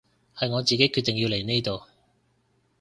[0.35, 1.83] 係我自己決定要嚟呢度